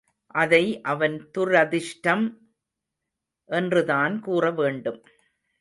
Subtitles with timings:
[0.35, 0.81] அதை
[0.83, 2.25] அவன் துரதிர்ஷ்டம்
[3.49, 5.01] என்றுதான் கூற வேண்டும்!